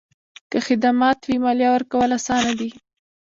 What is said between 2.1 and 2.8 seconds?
اسانه دي؟